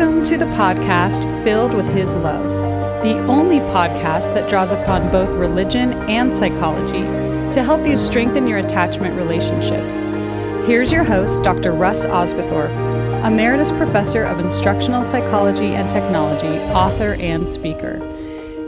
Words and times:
Welcome 0.00 0.24
to 0.24 0.38
the 0.38 0.46
podcast 0.46 1.44
Filled 1.44 1.74
with 1.74 1.86
His 1.88 2.14
Love, 2.14 2.42
the 3.02 3.18
only 3.26 3.58
podcast 3.58 4.32
that 4.32 4.48
draws 4.48 4.72
upon 4.72 5.10
both 5.10 5.28
religion 5.34 5.92
and 6.08 6.34
psychology 6.34 7.02
to 7.52 7.62
help 7.62 7.86
you 7.86 7.98
strengthen 7.98 8.46
your 8.46 8.60
attachment 8.60 9.14
relationships. 9.14 9.96
Here's 10.66 10.90
your 10.90 11.04
host, 11.04 11.42
Dr. 11.42 11.72
Russ 11.72 12.06
Osguthorpe, 12.06 13.26
Emeritus 13.26 13.72
Professor 13.72 14.24
of 14.24 14.38
Instructional 14.38 15.04
Psychology 15.04 15.74
and 15.74 15.90
Technology, 15.90 16.58
author, 16.72 17.16
and 17.20 17.46
speaker. 17.46 17.98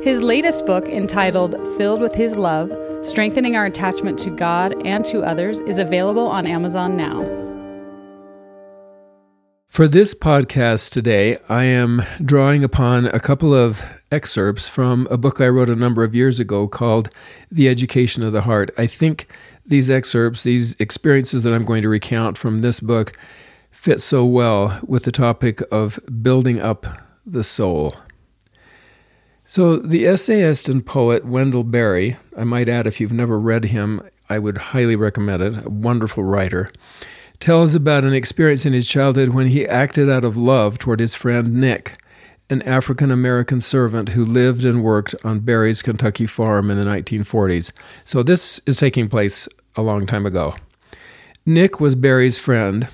His 0.02 0.20
latest 0.20 0.66
book, 0.66 0.86
entitled 0.86 1.52
Filled 1.78 2.02
with 2.02 2.14
His 2.14 2.36
Love 2.36 2.70
Strengthening 3.00 3.57
Our 3.57 3.64
Attachment 3.64 4.18
to 4.18 4.29
God 4.29 4.86
and 4.86 5.02
to 5.07 5.22
Others, 5.22 5.60
is 5.60 5.79
available 5.79 6.26
on 6.26 6.46
Amazon 6.46 6.94
now. 6.94 7.41
For 9.72 9.89
this 9.89 10.12
podcast 10.12 10.90
today, 10.90 11.39
I 11.49 11.64
am 11.64 12.03
drawing 12.22 12.63
upon 12.63 13.07
a 13.07 13.18
couple 13.18 13.54
of 13.54 13.82
excerpts 14.11 14.68
from 14.68 15.08
a 15.11 15.17
book 15.17 15.40
I 15.40 15.49
wrote 15.49 15.71
a 15.71 15.75
number 15.75 16.04
of 16.04 16.14
years 16.14 16.39
ago 16.39 16.68
called 16.68 17.08
The 17.50 17.71
Education 17.71 18.22
of 18.22 18.35
the 18.35 18.43
Heart. 18.43 18.71
I 18.77 18.86
think 18.86 19.29
these 19.64 19.89
excerpts, 19.89 20.43
these 20.43 20.79
experiences 20.79 21.43
that 21.44 21.54
I'm 21.54 21.64
going 21.64 21.80
to 21.80 21.89
recount 21.89 22.36
from 22.36 22.61
this 22.61 22.80
book, 22.80 23.18
fit 23.71 24.03
so 24.03 24.27
well 24.27 24.79
with 24.86 25.04
the 25.04 25.11
topic 25.11 25.63
of 25.72 25.99
building 26.22 26.61
up 26.61 26.85
the 27.25 27.43
soul. 27.43 27.96
So, 29.46 29.77
the 29.77 30.07
essayist 30.07 30.68
and 30.68 30.85
poet 30.85 31.25
Wendell 31.25 31.64
Berry, 31.64 32.19
I 32.36 32.44
might 32.44 32.69
add, 32.69 32.86
if 32.86 33.00
you've 33.00 33.11
never 33.11 33.41
read 33.41 33.64
him, 33.64 34.02
I 34.28 34.39
would 34.39 34.58
highly 34.58 34.97
recommend 34.97 35.42
it, 35.42 35.64
a 35.64 35.70
wonderful 35.70 36.24
writer 36.24 36.70
tells 37.42 37.74
about 37.74 38.04
an 38.04 38.14
experience 38.14 38.64
in 38.64 38.72
his 38.72 38.88
childhood 38.88 39.30
when 39.30 39.48
he 39.48 39.66
acted 39.66 40.08
out 40.08 40.24
of 40.24 40.36
love 40.36 40.78
toward 40.78 41.00
his 41.00 41.12
friend 41.12 41.52
Nick, 41.52 42.00
an 42.48 42.62
African 42.62 43.10
American 43.10 43.60
servant 43.60 44.10
who 44.10 44.24
lived 44.24 44.64
and 44.64 44.84
worked 44.84 45.12
on 45.24 45.40
Berry's 45.40 45.82
Kentucky 45.82 46.24
farm 46.24 46.70
in 46.70 46.78
the 46.78 46.84
1940s. 46.84 47.72
So 48.04 48.22
this 48.22 48.60
is 48.64 48.76
taking 48.76 49.08
place 49.08 49.48
a 49.74 49.82
long 49.82 50.06
time 50.06 50.24
ago. 50.24 50.54
Nick 51.44 51.80
was 51.80 51.96
Berry's 51.96 52.38
friend, 52.38 52.86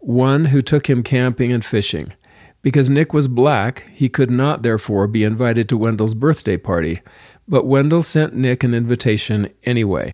one 0.00 0.46
who 0.46 0.62
took 0.62 0.90
him 0.90 1.04
camping 1.04 1.52
and 1.52 1.64
fishing. 1.64 2.12
Because 2.60 2.90
Nick 2.90 3.14
was 3.14 3.28
black, 3.28 3.84
he 3.92 4.08
could 4.08 4.32
not, 4.32 4.64
therefore, 4.64 5.06
be 5.06 5.22
invited 5.22 5.68
to 5.68 5.78
Wendell's 5.78 6.14
birthday 6.14 6.56
party, 6.56 7.00
but 7.46 7.66
Wendell 7.66 8.02
sent 8.02 8.34
Nick 8.34 8.64
an 8.64 8.74
invitation 8.74 9.48
anyway. 9.62 10.12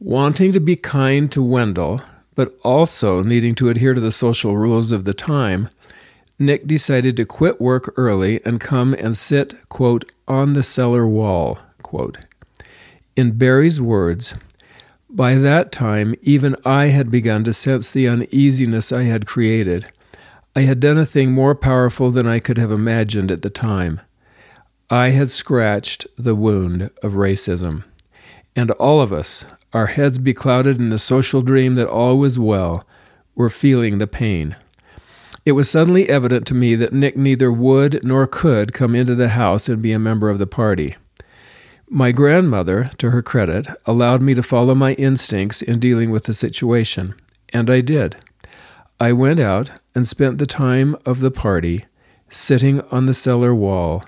Wanting 0.00 0.52
to 0.52 0.60
be 0.60 0.74
kind 0.74 1.30
to 1.30 1.40
Wendell, 1.40 2.02
but 2.36 2.56
also 2.62 3.22
needing 3.24 3.56
to 3.56 3.68
adhere 3.68 3.94
to 3.94 4.00
the 4.00 4.12
social 4.12 4.56
rules 4.56 4.92
of 4.92 5.02
the 5.02 5.14
time, 5.14 5.68
Nick 6.38 6.66
decided 6.66 7.16
to 7.16 7.24
quit 7.24 7.60
work 7.60 7.92
early 7.96 8.44
and 8.44 8.60
come 8.60 8.94
and 8.94 9.16
sit, 9.16 9.54
quote, 9.68 10.12
on 10.28 10.52
the 10.52 10.62
cellar 10.62 11.08
wall, 11.08 11.58
quote. 11.82 12.18
In 13.16 13.32
Berry's 13.32 13.80
words, 13.80 14.34
by 15.08 15.36
that 15.36 15.72
time, 15.72 16.14
even 16.20 16.54
I 16.64 16.86
had 16.86 17.10
begun 17.10 17.42
to 17.44 17.54
sense 17.54 17.90
the 17.90 18.06
uneasiness 18.06 18.92
I 18.92 19.04
had 19.04 19.26
created. 19.26 19.86
I 20.54 20.62
had 20.62 20.78
done 20.78 20.98
a 20.98 21.06
thing 21.06 21.32
more 21.32 21.54
powerful 21.54 22.10
than 22.10 22.26
I 22.26 22.38
could 22.38 22.58
have 22.58 22.70
imagined 22.70 23.30
at 23.30 23.40
the 23.40 23.50
time. 23.50 24.00
I 24.90 25.08
had 25.08 25.30
scratched 25.30 26.06
the 26.18 26.34
wound 26.34 26.90
of 27.02 27.12
racism. 27.14 27.84
And 28.54 28.70
all 28.72 29.00
of 29.00 29.12
us, 29.12 29.44
our 29.72 29.86
heads 29.86 30.18
beclouded 30.18 30.78
in 30.78 30.90
the 30.90 30.98
social 30.98 31.42
dream 31.42 31.74
that 31.74 31.88
all 31.88 32.18
was 32.18 32.38
well, 32.38 32.86
were 33.34 33.50
feeling 33.50 33.98
the 33.98 34.06
pain. 34.06 34.56
It 35.44 35.52
was 35.52 35.70
suddenly 35.70 36.08
evident 36.08 36.46
to 36.48 36.54
me 36.54 36.74
that 36.74 36.92
Nick 36.92 37.16
neither 37.16 37.52
would 37.52 38.02
nor 38.02 38.26
could 38.26 38.72
come 38.72 38.94
into 38.94 39.14
the 39.14 39.28
house 39.28 39.68
and 39.68 39.80
be 39.80 39.92
a 39.92 39.98
member 39.98 40.28
of 40.28 40.38
the 40.38 40.46
party. 40.46 40.96
My 41.88 42.10
grandmother, 42.10 42.90
to 42.98 43.10
her 43.10 43.22
credit, 43.22 43.68
allowed 43.86 44.20
me 44.20 44.34
to 44.34 44.42
follow 44.42 44.74
my 44.74 44.94
instincts 44.94 45.62
in 45.62 45.78
dealing 45.78 46.10
with 46.10 46.24
the 46.24 46.34
situation, 46.34 47.14
and 47.52 47.70
I 47.70 47.80
did. 47.80 48.16
I 48.98 49.12
went 49.12 49.38
out 49.38 49.70
and 49.94 50.08
spent 50.08 50.38
the 50.38 50.46
time 50.46 50.96
of 51.06 51.20
the 51.20 51.30
party 51.30 51.84
sitting 52.28 52.80
on 52.90 53.06
the 53.06 53.14
cellar 53.14 53.54
wall 53.54 54.04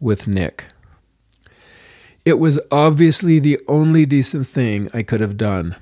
with 0.00 0.26
Nick. 0.26 0.64
It 2.24 2.38
was 2.38 2.58
obviously 2.70 3.38
the 3.38 3.60
only 3.68 4.06
decent 4.06 4.46
thing 4.46 4.88
I 4.94 5.02
could 5.02 5.20
have 5.20 5.36
done. 5.36 5.76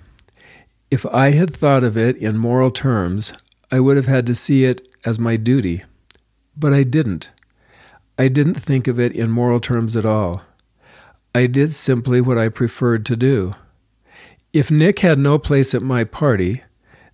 If 0.91 1.07
I 1.07 1.31
had 1.31 1.55
thought 1.55 1.85
of 1.85 1.97
it 1.97 2.17
in 2.17 2.37
moral 2.37 2.71
terms, 2.71 3.33
I 3.71 3.79
would 3.79 3.97
have 3.97 4.07
had 4.07 4.27
to 4.27 4.35
see 4.35 4.65
it 4.65 4.87
as 5.05 5.19
my 5.19 5.37
duty. 5.37 5.85
But 6.57 6.75
I 6.75 6.83
didn't. 6.83 7.31
I 8.19 8.29
didn't 8.29 8.55
think 8.55 8.89
of 8.89 8.99
it 8.99 9.13
in 9.13 9.31
moral 9.31 9.61
terms 9.61 9.97
at 9.97 10.05
all. 10.05 10.43
I 11.35 11.47
did 11.47 11.73
simply 11.73 12.21
what 12.21 12.39
I 12.39 12.49
preferred 12.49 13.07
to 13.07 13.17
do. 13.17 13.55
If 14.53 14.71
Nick 14.71 14.99
had 14.99 15.19
no 15.19 15.39
place 15.39 15.75
at 15.75 15.83
my 15.83 16.05
party, 16.05 16.63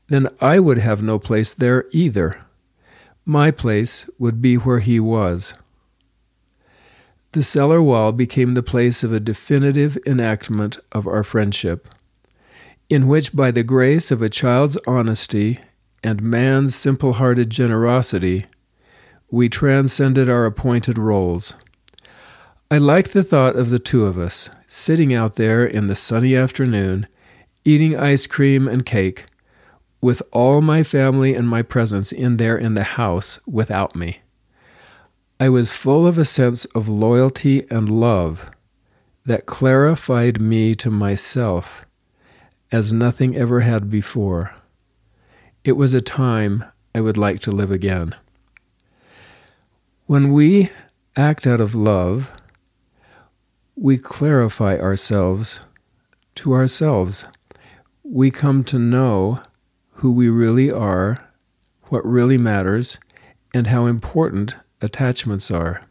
then 0.09 0.27
I 0.41 0.59
would 0.59 0.79
have 0.79 1.03
no 1.03 1.19
place 1.19 1.53
there 1.53 1.85
either. 1.93 2.41
My 3.25 3.51
place 3.51 4.09
would 4.19 4.41
be 4.41 4.57
where 4.57 4.81
he 4.81 4.99
was. 4.99 5.55
The 7.33 7.43
cellar 7.43 7.83
wall 7.83 8.13
became 8.13 8.55
the 8.55 8.63
place 8.63 9.05
of 9.05 9.13
a 9.13 9.21
definitive 9.21 9.99
enactment 10.07 10.79
of 10.93 11.07
our 11.07 11.23
friendship, 11.23 11.87
in 12.89 13.07
which, 13.07 13.37
by 13.37 13.51
the 13.51 13.63
grace 13.63 14.11
of 14.11 14.23
a 14.23 14.31
child's 14.31 14.79
honesty 14.87 15.61
and 16.03 16.23
man's 16.23 16.75
simple 16.75 17.15
hearted 17.15 17.51
generosity, 17.51 18.47
we 19.31 19.51
transcended 19.51 20.29
our 20.29 20.47
appointed 20.47 20.97
roles. 20.97 21.53
I 22.71 22.79
like 22.79 23.11
the 23.11 23.25
thought 23.25 23.57
of 23.57 23.69
the 23.69 23.79
two 23.79 24.07
of 24.07 24.19
us 24.19 24.49
sitting 24.67 25.13
out 25.13 25.35
there 25.35 25.67
in 25.67 25.87
the 25.87 25.97
sunny 25.97 26.35
afternoon, 26.35 27.07
eating 27.65 27.95
ice 27.95 28.27
cream 28.27 28.67
and 28.67 28.87
cake, 28.87 29.25
with 30.01 30.23
all 30.33 30.63
my 30.63 30.83
family 30.83 31.35
and 31.35 31.47
my 31.47 31.61
presence 31.61 32.11
in 32.11 32.39
there 32.39 32.57
in 32.57 32.73
the 32.73 32.85
house 32.85 33.39
without 33.47 33.95
me. 33.95 34.21
I 35.41 35.49
was 35.49 35.71
full 35.71 36.05
of 36.05 36.19
a 36.19 36.25
sense 36.25 36.65
of 36.67 36.89
loyalty 36.89 37.65
and 37.71 37.89
love 37.89 38.51
that 39.25 39.47
clarified 39.47 40.41
me 40.41 40.75
to 40.75 40.91
myself 40.91 41.87
as 42.73 42.93
nothing 42.93 43.37
ever 43.37 43.61
had 43.61 43.89
before. 43.89 44.53
It 45.63 45.73
was 45.73 45.95
a 45.95 46.01
time 46.01 46.65
I 46.93 47.01
would 47.01 47.17
like 47.17 47.39
to 47.41 47.53
live 47.53 47.71
again. 47.71 48.17
When 50.07 50.33
we 50.33 50.73
act 51.17 51.47
out 51.47 51.61
of 51.61 51.73
love, 51.73 52.33
we 53.77 53.97
clarify 53.97 54.77
ourselves 54.77 55.61
to 56.37 56.53
ourselves. 56.53 57.27
We 58.03 58.33
come 58.33 58.65
to 58.65 58.79
know 58.79 59.41
who 59.93 60.11
we 60.11 60.29
really 60.31 60.73
are, 60.73 61.19
what 61.85 62.05
really 62.05 62.39
matters, 62.39 62.99
and 63.55 63.69
how 63.69 63.87
important 63.87 64.57
attachments 64.81 65.51
are. 65.51 65.83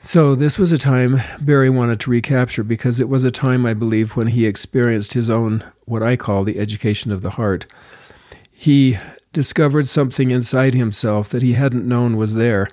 So, 0.00 0.36
this 0.36 0.56
was 0.56 0.70
a 0.70 0.78
time 0.78 1.20
Berry 1.40 1.68
wanted 1.68 1.98
to 2.00 2.10
recapture 2.10 2.62
because 2.62 3.00
it 3.00 3.08
was 3.08 3.24
a 3.24 3.30
time, 3.30 3.66
I 3.66 3.74
believe, 3.74 4.14
when 4.14 4.28
he 4.28 4.46
experienced 4.46 5.14
his 5.14 5.28
own, 5.28 5.64
what 5.84 6.02
I 6.02 6.14
call 6.14 6.44
the 6.44 6.60
education 6.60 7.10
of 7.10 7.22
the 7.22 7.30
heart. 7.30 7.66
He 8.52 8.98
discovered 9.32 9.88
something 9.88 10.30
inside 10.30 10.74
himself 10.74 11.28
that 11.30 11.42
he 11.42 11.54
hadn't 11.54 11.88
known 11.88 12.16
was 12.16 12.34
there, 12.34 12.68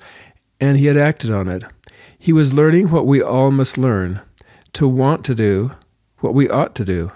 and 0.59 0.77
he 0.77 0.85
had 0.85 0.95
acted 0.95 1.31
on 1.31 1.47
it. 1.47 1.63
He 2.19 2.31
was 2.31 2.53
learning 2.53 2.91
what 2.91 3.07
we 3.07 3.21
all 3.21 3.51
must 3.51 3.77
learn 3.77 4.21
to 4.73 4.87
want 4.87 5.25
to 5.25 5.33
do 5.35 5.71
what 6.19 6.33
we 6.33 6.49
ought 6.49 6.75
to 6.75 6.85
do. 6.85 7.11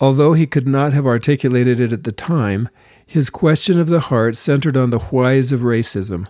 Although 0.00 0.32
he 0.32 0.46
could 0.46 0.66
not 0.66 0.92
have 0.92 1.06
articulated 1.06 1.80
it 1.80 1.92
at 1.92 2.04
the 2.04 2.12
time, 2.12 2.68
his 3.08 3.30
question 3.30 3.80
of 3.80 3.88
the 3.88 4.00
heart 4.00 4.36
centered 4.36 4.76
on 4.76 4.90
the 4.90 4.98
whys 4.98 5.50
of 5.50 5.62
racism, 5.62 6.26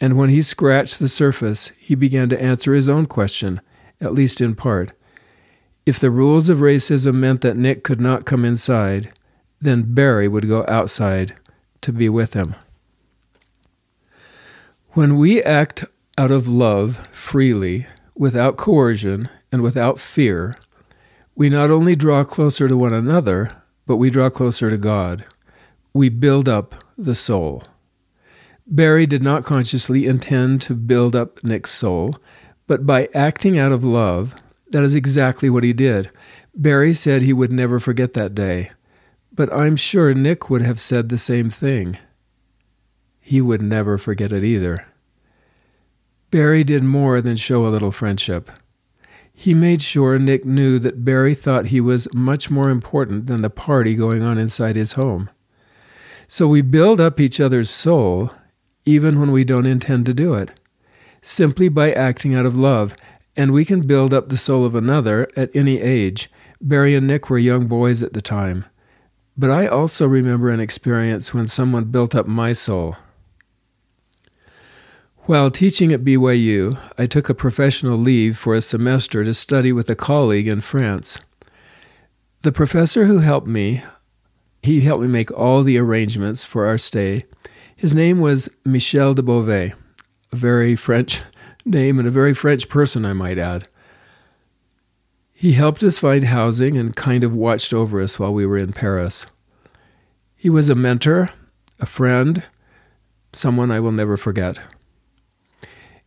and 0.00 0.16
when 0.16 0.28
he 0.28 0.40
scratched 0.40 1.00
the 1.00 1.08
surface, 1.08 1.72
he 1.80 1.96
began 1.96 2.28
to 2.28 2.40
answer 2.40 2.74
his 2.74 2.88
own 2.88 3.06
question, 3.06 3.60
at 4.00 4.14
least 4.14 4.40
in 4.40 4.54
part. 4.54 4.92
If 5.84 5.98
the 5.98 6.12
rules 6.12 6.48
of 6.48 6.58
racism 6.58 7.16
meant 7.16 7.40
that 7.40 7.56
Nick 7.56 7.82
could 7.82 8.00
not 8.00 8.24
come 8.24 8.44
inside, 8.44 9.12
then 9.60 9.94
Berry 9.94 10.28
would 10.28 10.46
go 10.46 10.64
outside 10.68 11.34
to 11.80 11.92
be 11.92 12.08
with 12.08 12.34
him. 12.34 12.54
When 14.90 15.16
we 15.16 15.42
act 15.42 15.84
out 16.16 16.30
of 16.30 16.46
love 16.46 17.08
freely, 17.08 17.88
without 18.16 18.56
coercion, 18.56 19.28
and 19.50 19.60
without 19.60 19.98
fear, 19.98 20.56
we 21.34 21.48
not 21.48 21.72
only 21.72 21.96
draw 21.96 22.22
closer 22.22 22.68
to 22.68 22.76
one 22.76 22.94
another, 22.94 23.50
but 23.88 23.96
we 23.96 24.08
draw 24.08 24.30
closer 24.30 24.70
to 24.70 24.78
God 24.78 25.24
we 25.94 26.08
build 26.08 26.48
up 26.48 26.74
the 26.96 27.14
soul. 27.14 27.64
Berry 28.66 29.06
did 29.06 29.22
not 29.22 29.44
consciously 29.44 30.06
intend 30.06 30.62
to 30.62 30.74
build 30.74 31.14
up 31.16 31.42
Nick's 31.44 31.70
soul, 31.70 32.16
but 32.66 32.86
by 32.86 33.08
acting 33.14 33.58
out 33.58 33.72
of 33.72 33.84
love, 33.84 34.34
that 34.70 34.82
is 34.82 34.94
exactly 34.94 35.50
what 35.50 35.64
he 35.64 35.72
did. 35.72 36.10
Berry 36.54 36.94
said 36.94 37.22
he 37.22 37.32
would 37.32 37.52
never 37.52 37.78
forget 37.80 38.14
that 38.14 38.34
day, 38.34 38.70
but 39.32 39.52
I'm 39.52 39.76
sure 39.76 40.14
Nick 40.14 40.48
would 40.48 40.62
have 40.62 40.80
said 40.80 41.08
the 41.08 41.18
same 41.18 41.50
thing. 41.50 41.98
he 43.20 43.40
would 43.40 43.62
never 43.62 43.96
forget 43.98 44.32
it 44.32 44.44
either. 44.44 44.84
Berry 46.30 46.64
did 46.64 46.82
more 46.82 47.20
than 47.22 47.36
show 47.36 47.66
a 47.66 47.68
little 47.68 47.92
friendship. 47.92 48.50
He 49.32 49.54
made 49.54 49.80
sure 49.80 50.18
Nick 50.18 50.44
knew 50.44 50.78
that 50.80 51.04
Berry 51.04 51.34
thought 51.34 51.66
he 51.66 51.80
was 51.80 52.12
much 52.12 52.50
more 52.50 52.68
important 52.68 53.26
than 53.26 53.42
the 53.42 53.50
party 53.50 53.94
going 53.94 54.22
on 54.22 54.38
inside 54.38 54.76
his 54.76 54.92
home. 54.92 55.30
So 56.32 56.48
we 56.48 56.62
build 56.62 56.98
up 56.98 57.20
each 57.20 57.40
other's 57.40 57.68
soul 57.68 58.30
even 58.86 59.20
when 59.20 59.32
we 59.32 59.44
don't 59.44 59.66
intend 59.66 60.06
to 60.06 60.14
do 60.14 60.32
it, 60.32 60.50
simply 61.20 61.68
by 61.68 61.92
acting 61.92 62.34
out 62.34 62.46
of 62.46 62.56
love. 62.56 62.96
And 63.36 63.52
we 63.52 63.66
can 63.66 63.86
build 63.86 64.14
up 64.14 64.30
the 64.30 64.38
soul 64.38 64.64
of 64.64 64.74
another 64.74 65.28
at 65.36 65.54
any 65.54 65.78
age. 65.78 66.30
Berry 66.58 66.94
and 66.94 67.06
Nick 67.06 67.28
were 67.28 67.36
young 67.36 67.66
boys 67.66 68.02
at 68.02 68.14
the 68.14 68.22
time. 68.22 68.64
But 69.36 69.50
I 69.50 69.66
also 69.66 70.06
remember 70.06 70.48
an 70.48 70.58
experience 70.58 71.34
when 71.34 71.48
someone 71.48 71.90
built 71.90 72.14
up 72.14 72.26
my 72.26 72.54
soul. 72.54 72.96
While 75.24 75.50
teaching 75.50 75.92
at 75.92 76.02
BYU, 76.02 76.78
I 76.96 77.04
took 77.04 77.28
a 77.28 77.34
professional 77.34 77.98
leave 77.98 78.38
for 78.38 78.54
a 78.54 78.62
semester 78.62 79.22
to 79.22 79.34
study 79.34 79.70
with 79.70 79.90
a 79.90 79.94
colleague 79.94 80.48
in 80.48 80.62
France. 80.62 81.20
The 82.40 82.52
professor 82.52 83.04
who 83.04 83.18
helped 83.18 83.46
me, 83.48 83.82
he 84.62 84.80
helped 84.80 85.02
me 85.02 85.08
make 85.08 85.30
all 85.32 85.62
the 85.62 85.78
arrangements 85.78 86.44
for 86.44 86.66
our 86.66 86.78
stay. 86.78 87.24
His 87.74 87.94
name 87.94 88.20
was 88.20 88.48
Michel 88.64 89.12
de 89.12 89.22
Beauvais, 89.22 89.74
a 90.30 90.36
very 90.36 90.76
French 90.76 91.20
name 91.64 91.98
and 91.98 92.06
a 92.06 92.12
very 92.12 92.32
French 92.32 92.68
person, 92.68 93.04
I 93.04 93.12
might 93.12 93.38
add. 93.38 93.68
He 95.32 95.52
helped 95.52 95.82
us 95.82 95.98
find 95.98 96.24
housing 96.24 96.78
and 96.78 96.94
kind 96.94 97.24
of 97.24 97.34
watched 97.34 97.72
over 97.72 98.00
us 98.00 98.18
while 98.18 98.32
we 98.32 98.46
were 98.46 98.56
in 98.56 98.72
Paris. 98.72 99.26
He 100.36 100.48
was 100.48 100.68
a 100.68 100.76
mentor, 100.76 101.30
a 101.80 101.86
friend, 101.86 102.44
someone 103.32 103.72
I 103.72 103.80
will 103.80 103.90
never 103.90 104.16
forget. 104.16 104.60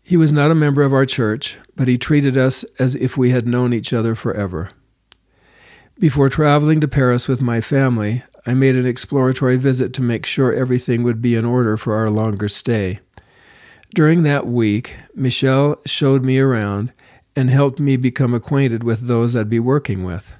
He 0.01 0.15
was 0.15 0.31
not 0.31 0.51
a 0.51 0.55
member 0.55 0.83
of 0.83 0.93
our 0.93 1.05
church, 1.05 1.57
but 1.75 1.89
he 1.89 1.97
treated 1.97 2.37
us 2.37 2.63
as 2.79 2.95
if 2.95 3.17
we 3.17 3.31
had 3.31 3.47
known 3.47 3.73
each 3.73 3.91
other 3.91 4.15
forever. 4.15 4.69
Before 5.99 6.29
traveling 6.29 6.79
to 6.79 6.87
Paris 6.87 7.27
with 7.27 7.41
my 7.41 7.59
family, 7.59 8.23
I 8.47 8.53
made 8.53 8.75
an 8.75 8.85
exploratory 8.85 9.57
visit 9.57 9.91
to 9.93 10.01
make 10.01 10.25
sure 10.25 10.53
everything 10.53 11.01
would 11.03 11.21
be 11.21 11.35
in 11.35 11.45
order 11.45 11.77
for 11.77 11.95
our 11.95 12.11
longer 12.11 12.47
stay. 12.47 12.99
During 13.95 14.23
that 14.23 14.45
week, 14.45 14.95
Michel 15.15 15.79
showed 15.85 16.23
me 16.23 16.37
around 16.37 16.93
and 17.35 17.49
helped 17.49 17.79
me 17.79 17.97
become 17.97 18.33
acquainted 18.33 18.83
with 18.83 19.07
those 19.07 19.35
I'd 19.35 19.49
be 19.49 19.59
working 19.59 20.03
with. 20.03 20.33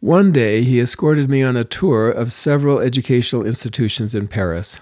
One 0.00 0.32
day, 0.32 0.62
he 0.62 0.80
escorted 0.80 1.28
me 1.28 1.42
on 1.42 1.56
a 1.56 1.64
tour 1.64 2.10
of 2.10 2.32
several 2.32 2.78
educational 2.78 3.44
institutions 3.44 4.14
in 4.14 4.28
Paris. 4.28 4.78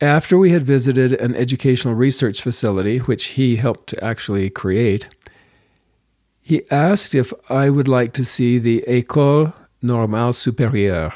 After 0.00 0.38
we 0.38 0.50
had 0.50 0.62
visited 0.64 1.20
an 1.20 1.34
educational 1.34 1.94
research 1.94 2.40
facility, 2.42 2.98
which 2.98 3.26
he 3.28 3.56
helped 3.56 3.88
to 3.88 4.04
actually 4.04 4.48
create, 4.50 5.08
he 6.40 6.70
asked 6.70 7.14
if 7.14 7.32
I 7.48 7.70
would 7.70 7.88
like 7.88 8.12
to 8.14 8.24
see 8.24 8.58
the 8.58 8.84
École 8.86 9.52
Normale 9.82 10.32
Supérieure. 10.32 11.12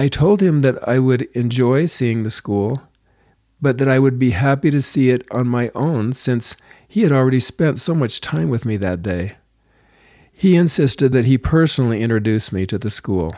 I 0.00 0.08
told 0.08 0.40
him 0.40 0.62
that 0.62 0.88
I 0.88 0.98
would 0.98 1.28
enjoy 1.34 1.84
seeing 1.84 2.22
the 2.22 2.30
school, 2.30 2.88
but 3.60 3.76
that 3.76 3.88
I 3.88 3.98
would 3.98 4.18
be 4.18 4.30
happy 4.30 4.70
to 4.70 4.80
see 4.80 5.10
it 5.10 5.30
on 5.30 5.46
my 5.46 5.70
own 5.74 6.14
since 6.14 6.56
he 6.88 7.02
had 7.02 7.12
already 7.12 7.38
spent 7.38 7.78
so 7.80 7.94
much 7.94 8.22
time 8.22 8.48
with 8.48 8.64
me 8.64 8.78
that 8.78 9.02
day. 9.02 9.34
He 10.32 10.56
insisted 10.56 11.12
that 11.12 11.26
he 11.26 11.36
personally 11.36 12.00
introduce 12.00 12.50
me 12.50 12.64
to 12.64 12.78
the 12.78 12.90
school. 12.90 13.36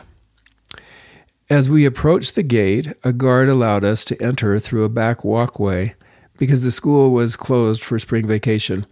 As 1.49 1.67
we 1.67 1.83
approached 1.83 2.35
the 2.35 2.43
gate, 2.43 2.93
a 3.03 3.11
guard 3.11 3.49
allowed 3.49 3.83
us 3.83 4.05
to 4.05 4.23
enter 4.23 4.57
through 4.57 4.85
a 4.85 4.89
back 4.89 5.25
walkway 5.25 5.95
because 6.37 6.63
the 6.63 6.71
school 6.71 7.11
was 7.11 7.35
closed 7.35 7.83
for 7.83 7.99
spring 7.99 8.25
vacation. 8.25 8.85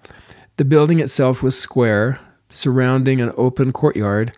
The 0.58 0.66
building 0.66 1.00
itself 1.00 1.42
was 1.42 1.58
square, 1.58 2.20
surrounding 2.50 3.22
an 3.22 3.32
open 3.38 3.72
courtyard 3.72 4.34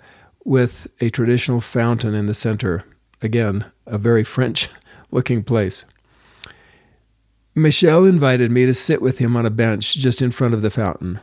with 0.46 0.86
a 1.02 1.10
traditional 1.10 1.62
fountain 1.62 2.14
in 2.14 2.28
the 2.28 2.36
center. 2.36 2.86
Again, 3.24 3.66
a 3.88 3.98
very 3.98 4.24
French 4.24 4.70
looking 5.12 5.44
place. 5.44 5.86
Michel 7.56 8.06
invited 8.06 8.52
me 8.52 8.66
to 8.66 8.74
sit 8.74 9.02
with 9.02 9.20
him 9.20 9.38
on 9.38 9.46
a 9.46 9.52
bench 9.52 9.96
just 9.96 10.22
in 10.22 10.32
front 10.32 10.54
of 10.54 10.62
the 10.62 10.70
fountain. 10.70 11.20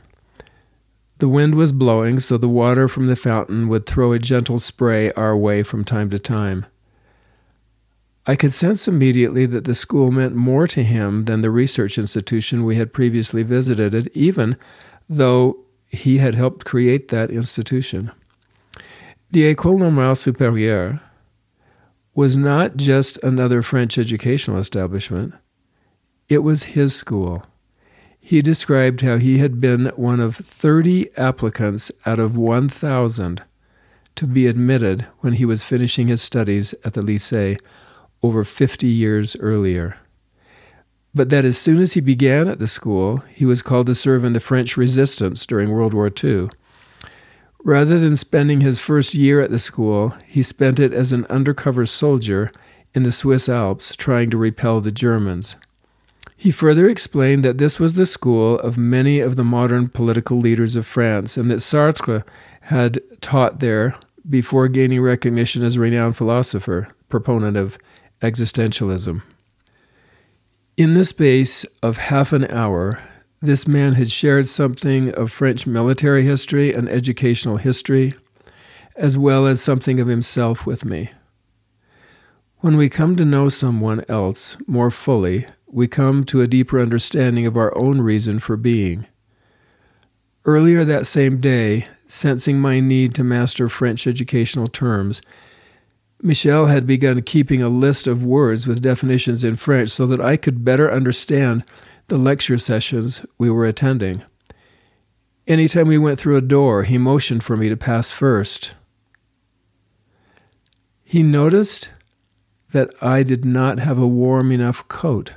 The 1.18 1.28
wind 1.28 1.54
was 1.54 1.72
blowing, 1.72 2.18
so 2.18 2.38
the 2.38 2.48
water 2.48 2.88
from 2.88 3.06
the 3.06 3.16
fountain 3.16 3.68
would 3.68 3.84
throw 3.84 4.12
a 4.12 4.18
gentle 4.18 4.58
spray 4.58 5.12
our 5.12 5.36
way 5.36 5.62
from 5.62 5.84
time 5.84 6.08
to 6.10 6.18
time. 6.18 6.64
I 8.26 8.36
could 8.36 8.52
sense 8.52 8.88
immediately 8.88 9.44
that 9.46 9.64
the 9.64 9.74
school 9.74 10.10
meant 10.10 10.34
more 10.34 10.66
to 10.68 10.82
him 10.82 11.26
than 11.26 11.42
the 11.42 11.50
research 11.50 11.98
institution 11.98 12.64
we 12.64 12.76
had 12.76 12.92
previously 12.92 13.42
visited, 13.42 14.08
even 14.14 14.56
though 15.08 15.58
he 15.88 16.18
had 16.18 16.34
helped 16.34 16.64
create 16.64 17.08
that 17.08 17.30
institution. 17.30 18.10
The 19.30 19.54
École 19.54 19.78
Normale 19.78 20.14
Supérieure 20.14 21.00
was 22.20 22.36
not 22.36 22.76
just 22.76 23.16
another 23.22 23.62
French 23.62 23.96
educational 23.96 24.58
establishment. 24.58 25.32
It 26.28 26.40
was 26.40 26.74
his 26.76 26.94
school. 26.94 27.46
He 28.20 28.42
described 28.42 29.00
how 29.00 29.16
he 29.16 29.38
had 29.38 29.58
been 29.58 29.86
one 29.96 30.20
of 30.20 30.36
30 30.36 31.16
applicants 31.16 31.90
out 32.04 32.18
of 32.18 32.36
1,000 32.36 33.42
to 34.16 34.26
be 34.26 34.46
admitted 34.46 35.06
when 35.20 35.32
he 35.32 35.46
was 35.46 35.62
finishing 35.62 36.08
his 36.08 36.20
studies 36.20 36.74
at 36.84 36.92
the 36.92 37.00
Lycée 37.00 37.58
over 38.22 38.44
50 38.44 38.86
years 38.86 39.34
earlier. 39.36 39.96
But 41.14 41.30
that 41.30 41.46
as 41.46 41.56
soon 41.56 41.80
as 41.80 41.94
he 41.94 42.02
began 42.02 42.48
at 42.48 42.58
the 42.58 42.68
school, 42.68 43.24
he 43.34 43.46
was 43.46 43.62
called 43.62 43.86
to 43.86 43.94
serve 43.94 44.24
in 44.24 44.34
the 44.34 44.40
French 44.40 44.76
resistance 44.76 45.46
during 45.46 45.70
World 45.70 45.94
War 45.94 46.12
II. 46.22 46.50
Rather 47.62 47.98
than 47.98 48.16
spending 48.16 48.60
his 48.60 48.78
first 48.78 49.14
year 49.14 49.40
at 49.40 49.50
the 49.50 49.58
school, 49.58 50.10
he 50.26 50.42
spent 50.42 50.80
it 50.80 50.92
as 50.92 51.12
an 51.12 51.26
undercover 51.26 51.84
soldier 51.84 52.50
in 52.94 53.02
the 53.02 53.12
Swiss 53.12 53.48
Alps 53.48 53.94
trying 53.96 54.30
to 54.30 54.38
repel 54.38 54.80
the 54.80 54.90
Germans. 54.90 55.56
He 56.36 56.50
further 56.50 56.88
explained 56.88 57.44
that 57.44 57.58
this 57.58 57.78
was 57.78 57.94
the 57.94 58.06
school 58.06 58.58
of 58.60 58.78
many 58.78 59.20
of 59.20 59.36
the 59.36 59.44
modern 59.44 59.88
political 59.88 60.38
leaders 60.38 60.74
of 60.74 60.86
France 60.86 61.36
and 61.36 61.50
that 61.50 61.60
Sartre 61.60 62.24
had 62.62 63.00
taught 63.20 63.60
there 63.60 63.94
before 64.28 64.68
gaining 64.68 65.02
recognition 65.02 65.62
as 65.62 65.76
a 65.76 65.80
renowned 65.80 66.16
philosopher, 66.16 66.88
proponent 67.10 67.58
of 67.58 67.76
existentialism. 68.22 69.22
In 70.76 70.94
the 70.94 71.04
space 71.04 71.66
of 71.82 71.98
half 71.98 72.32
an 72.32 72.46
hour, 72.46 73.02
this 73.42 73.66
man 73.66 73.94
had 73.94 74.10
shared 74.10 74.46
something 74.46 75.12
of 75.14 75.32
French 75.32 75.66
military 75.66 76.24
history 76.24 76.74
and 76.74 76.88
educational 76.88 77.56
history, 77.56 78.14
as 78.96 79.16
well 79.16 79.46
as 79.46 79.62
something 79.62 79.98
of 79.98 80.08
himself 80.08 80.66
with 80.66 80.84
me. 80.84 81.10
When 82.58 82.76
we 82.76 82.90
come 82.90 83.16
to 83.16 83.24
know 83.24 83.48
someone 83.48 84.04
else 84.08 84.58
more 84.66 84.90
fully, 84.90 85.46
we 85.66 85.88
come 85.88 86.24
to 86.24 86.42
a 86.42 86.46
deeper 86.46 86.78
understanding 86.78 87.46
of 87.46 87.56
our 87.56 87.76
own 87.78 88.02
reason 88.02 88.40
for 88.40 88.58
being. 88.58 89.06
Earlier 90.44 90.84
that 90.84 91.06
same 91.06 91.40
day, 91.40 91.86
sensing 92.06 92.60
my 92.60 92.80
need 92.80 93.14
to 93.14 93.24
master 93.24 93.70
French 93.70 94.06
educational 94.06 94.66
terms, 94.66 95.22
Michel 96.20 96.66
had 96.66 96.86
begun 96.86 97.22
keeping 97.22 97.62
a 97.62 97.70
list 97.70 98.06
of 98.06 98.22
words 98.22 98.66
with 98.66 98.82
definitions 98.82 99.42
in 99.42 99.56
French 99.56 99.88
so 99.88 100.06
that 100.06 100.20
I 100.20 100.36
could 100.36 100.62
better 100.62 100.92
understand 100.92 101.64
the 102.10 102.18
lecture 102.18 102.58
sessions 102.58 103.24
we 103.38 103.48
were 103.48 103.64
attending. 103.64 104.22
Anytime 105.46 105.86
we 105.86 105.96
went 105.96 106.18
through 106.18 106.36
a 106.36 106.42
door, 106.42 106.82
he 106.82 106.98
motioned 106.98 107.42
for 107.42 107.56
me 107.56 107.68
to 107.68 107.76
pass 107.76 108.10
first. 108.10 108.72
He 111.04 111.22
noticed 111.22 111.88
that 112.72 112.90
I 113.00 113.22
did 113.22 113.44
not 113.44 113.78
have 113.78 113.98
a 113.98 114.06
warm 114.06 114.50
enough 114.50 114.86
coat. 114.88 115.32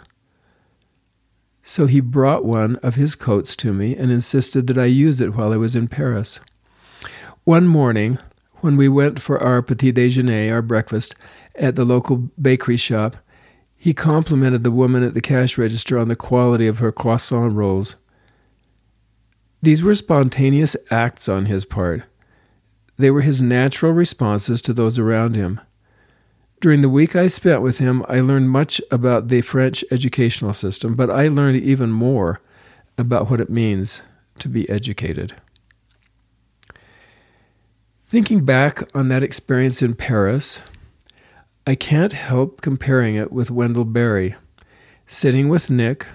So 1.62 1.86
he 1.86 2.02
brought 2.02 2.44
one 2.44 2.76
of 2.78 2.96
his 2.96 3.16
coats 3.16 3.56
to 3.58 3.72
me 3.72 3.96
and 3.96 4.12
insisted 4.12 4.68
that 4.68 4.78
I 4.78 4.86
use 4.86 5.22
it 5.22 5.36
while 5.36 5.54
I 5.54 5.58
was 5.58 5.76
in 5.76 5.88
Paris. 5.88 6.40
One 7.44 7.68
morning, 7.68 8.18
when 8.62 8.78
we 8.78 8.90
went 8.90 9.22
for 9.22 9.42
our 9.42 9.62
petit 9.62 9.94
déjeuner, 9.94 10.52
our 10.52 10.62
breakfast, 10.64 11.16
at 11.56 11.76
the 11.76 11.86
local 11.86 12.18
bakery 12.42 12.78
shop, 12.78 13.16
he 13.84 13.94
complimented 13.94 14.64
the 14.64 14.72
woman 14.72 15.04
at 15.04 15.14
the 15.14 15.20
cash 15.20 15.58
register 15.58 15.98
on 15.98 16.08
the 16.08 16.16
quality 16.16 16.68
of 16.68 16.80
her 16.80 16.90
croissant 16.90 17.52
rolls. 17.52 17.98
These 19.62 19.84
were 19.84 19.94
spontaneous 19.94 20.78
acts 20.90 21.28
on 21.28 21.48
his 21.48 21.66
part. 21.66 22.04
They 22.98 23.12
were 23.12 23.24
his 23.24 23.42
natural 23.42 23.92
responses 23.92 24.62
to 24.62 24.72
those 24.72 24.98
around 24.98 25.36
him. 25.36 25.60
During 26.62 26.82
the 26.82 26.88
week 26.88 27.14
I 27.14 27.28
spent 27.28 27.62
with 27.62 27.80
him, 27.80 28.06
I 28.08 28.22
learned 28.22 28.52
much 28.52 28.80
about 28.90 29.28
the 29.28 29.42
French 29.42 29.84
educational 29.92 30.54
system, 30.54 30.96
but 30.96 31.10
I 31.10 31.28
learned 31.28 31.62
even 31.62 31.92
more 31.92 32.40
about 32.98 33.30
what 33.30 33.42
it 33.42 33.50
means 33.50 34.02
to 34.40 34.48
be 34.48 34.70
educated. 34.70 35.36
Thinking 38.02 38.46
back 38.46 38.82
on 38.96 39.10
that 39.10 39.24
experience 39.24 39.82
in 39.82 39.94
Paris, 39.94 40.62
I 41.66 41.76
can't 41.76 42.12
help 42.12 42.60
comparing 42.60 43.16
it 43.16 43.32
with 43.32 43.50
Wendell 43.50 43.86
Berry, 43.86 44.36
sitting 45.08 45.48
with 45.48 45.70
Nick 45.70 46.06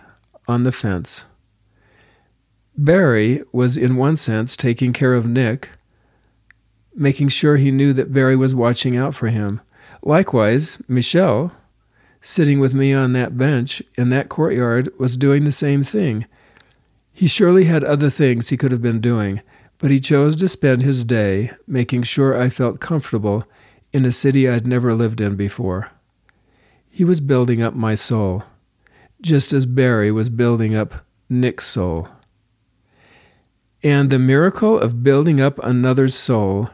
on 0.47 0.65
the 0.65 0.73
fence. 0.73 1.25
Berry 2.77 3.43
was, 3.51 3.75
in 3.75 3.97
one 3.97 4.17
sense, 4.17 4.57
taking 4.57 4.93
care 4.93 5.15
of 5.15 5.27
Nick, 5.27 5.71
making 6.95 7.29
sure 7.29 7.57
he 7.57 7.71
knew 7.71 7.95
that 7.95 8.13
Berry 8.13 8.37
was 8.37 8.55
watching 8.55 8.99
out 8.99 9.15
for 9.15 9.29
him. 9.29 9.63
Likewise, 10.03 10.77
Michel, 10.87 11.53
sitting 12.21 12.61
with 12.61 12.75
me 12.75 12.93
on 12.93 13.15
that 13.15 13.39
bench 13.39 13.83
in 13.97 14.11
that 14.11 14.29
courtyard, 14.29 14.93
was 14.99 15.17
doing 15.17 15.45
the 15.45 15.53
same 15.53 15.83
thing. 15.83 16.27
He 17.15 17.27
surely 17.27 17.65
had 17.65 17.83
other 17.83 18.11
things 18.11 18.51
he 18.51 18.59
could 18.59 18.71
have 18.71 18.83
been 18.83 19.01
doing, 19.01 19.41
but 19.79 19.91
he 19.91 19.99
chose 19.99 20.37
to 20.37 20.49
spend 20.49 20.83
his 20.83 21.05
day 21.05 21.53
making 21.67 22.03
sure 22.03 22.39
I 22.39 22.51
felt 22.51 22.81
comfortable 22.81 23.47
in 23.93 24.05
a 24.05 24.13
city 24.13 24.49
I'd 24.49 24.67
never 24.67 24.95
lived 24.95 25.21
in 25.21 25.37
before. 25.37 25.91
He 26.91 27.05
was 27.05 27.21
building 27.21 27.63
up 27.63 27.75
my 27.75 27.95
soul, 27.95 28.45
just 29.21 29.53
as 29.53 29.67
Berry 29.67 30.11
was 30.11 30.29
building 30.29 30.75
up 30.75 31.07
Nick's 31.29 31.67
soul. 31.67 32.09
And 33.83 34.11
the 34.11 34.19
miracle 34.19 34.79
of 34.79 35.03
building 35.03 35.41
up 35.41 35.59
another's 35.61 36.15
soul 36.15 36.71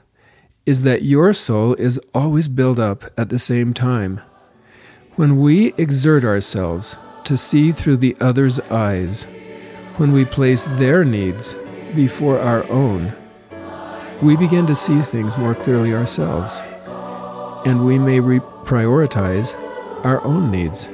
is 0.65 0.83
that 0.83 1.03
your 1.03 1.33
soul 1.33 1.75
is 1.75 2.01
always 2.15 2.49
built 2.49 2.79
up 2.79 3.05
at 3.19 3.29
the 3.29 3.39
same 3.39 3.75
time. 3.75 4.21
When 5.17 5.39
we 5.39 5.75
exert 5.75 6.25
ourselves 6.25 6.97
to 7.25 7.37
see 7.37 7.71
through 7.71 7.99
the 7.99 8.17
other's 8.21 8.59
eyes, 8.71 9.27
when 9.97 10.13
we 10.13 10.25
place 10.25 10.65
their 10.65 11.05
needs 11.05 11.55
before 11.95 12.41
our 12.41 12.69
own, 12.71 13.15
we 14.23 14.37
begin 14.37 14.67
to 14.67 14.75
see 14.75 15.03
things 15.03 15.37
more 15.37 15.55
clearly 15.55 15.93
ourselves, 15.93 16.61
and 17.65 17.85
we 17.85 17.99
may 17.99 18.19
reprioritize 18.19 19.55
our 20.05 20.23
own 20.25 20.51
needs. 20.51 20.89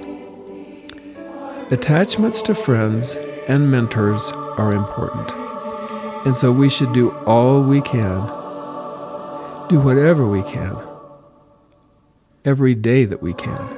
Attachments 1.73 2.43
to 2.43 2.55
friends 2.55 3.17
and 3.49 3.71
mentors 3.71 4.31
are 4.33 4.73
important, 4.73 5.31
and 6.27 6.37
so 6.37 6.53
we 6.53 6.69
should 6.69 6.93
do 6.93 7.11
all 7.27 7.63
we 7.63 7.81
can, 7.81 8.21
do 9.69 9.81
whatever 9.81 10.27
we 10.27 10.43
can, 10.45 10.77
every 12.45 12.75
day 12.75 13.05
that 13.05 13.23
we 13.23 13.35
can, 13.35 13.69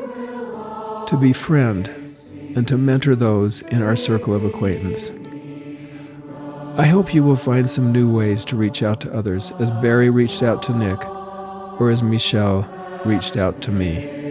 to 1.07 1.17
befriend 1.17 1.89
and 2.55 2.69
to 2.69 2.77
mentor 2.77 3.15
those 3.15 3.63
in 3.63 3.83
our 3.83 3.97
circle 3.97 4.35
of 4.35 4.45
acquaintance. 4.45 5.11
I 6.79 6.87
hope 6.87 7.15
you 7.15 7.23
will 7.23 7.37
find 7.37 7.69
some 7.69 7.93
new 7.93 8.11
ways 8.11 8.45
to 8.47 8.57
reach 8.57 8.83
out 8.83 9.01
to 9.03 9.13
others 9.13 9.51
as 9.59 9.71
Berry 9.71 10.09
reached 10.09 10.43
out 10.43 10.63
to 10.65 10.77
Nick 10.77 11.05
or 11.79 11.91
as 11.91 12.03
Michel 12.03 12.63
reached 13.05 13.37
out 13.37 13.61
to 13.63 13.73
me. 13.73 14.22